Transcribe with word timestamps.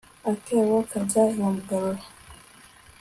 akebo 0.31 0.75
kajya 0.89 1.21
iwamugarura 1.33 2.01